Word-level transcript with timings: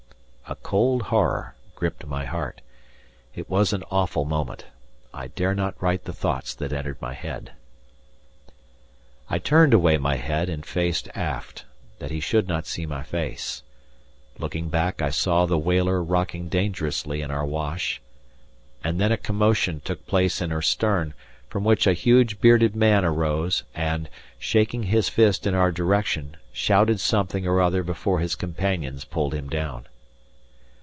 A 0.49 0.55
cold 0.57 1.03
horror 1.03 1.55
gripped 1.75 2.05
my 2.05 2.25
heart. 2.25 2.59
It 3.33 3.49
was 3.49 3.71
an 3.71 3.85
awful 3.89 4.25
moment. 4.25 4.65
I 5.13 5.27
dare 5.29 5.55
not 5.55 5.81
write 5.81 6.03
the 6.03 6.11
thoughts 6.11 6.53
that 6.55 6.73
entered 6.73 7.01
my 7.01 7.13
head. 7.13 7.53
I 9.29 9.39
turned 9.39 9.73
away 9.73 9.97
my 9.97 10.17
head 10.17 10.49
and 10.49 10.65
faced 10.65 11.07
aft, 11.15 11.63
that 11.99 12.11
he 12.11 12.19
should 12.19 12.49
not 12.49 12.67
see 12.67 12.85
my 12.85 13.01
face; 13.01 13.63
looking 14.39 14.67
back 14.67 15.01
I 15.01 15.09
saw 15.09 15.45
the 15.45 15.57
whaler 15.57 16.03
rocking 16.03 16.49
dangerously 16.49 17.21
in 17.21 17.31
our 17.31 17.45
wash, 17.45 18.01
and 18.83 18.99
then 18.99 19.13
a 19.13 19.17
commotion 19.17 19.79
took 19.79 20.05
place 20.05 20.41
in 20.41 20.49
her 20.49 20.61
stern, 20.61 21.13
from 21.49 21.63
which 21.63 21.87
a 21.87 21.93
huge 21.93 22.41
bearded 22.41 22.75
man 22.75 23.05
arose 23.05 23.63
and, 23.73 24.09
shaking 24.37 24.83
his 24.83 25.07
fist 25.07 25.47
in 25.47 25.53
our 25.55 25.71
direction, 25.71 26.35
shouted 26.51 26.99
something 26.99 27.47
or 27.47 27.61
other 27.61 27.83
before 27.83 28.19
his 28.19 28.35
companions 28.35 29.05
pulled 29.05 29.33
him 29.33 29.47
down. 29.47 29.87